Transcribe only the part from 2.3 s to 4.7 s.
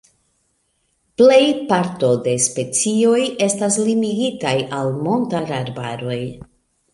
specioj estas limigitaj